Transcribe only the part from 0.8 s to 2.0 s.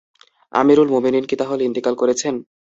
মুমিনীন কি তাহলে ইন্তেকাল